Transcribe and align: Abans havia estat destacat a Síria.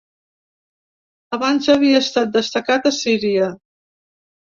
Abans 1.37 1.71
havia 1.75 2.01
estat 2.07 2.35
destacat 2.41 2.93
a 2.93 2.97
Síria. 3.05 3.55